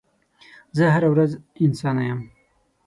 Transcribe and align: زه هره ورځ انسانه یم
زه 0.77 0.83
هره 0.95 1.09
ورځ 1.13 1.31
انسانه 1.65 2.03
یم 2.09 2.19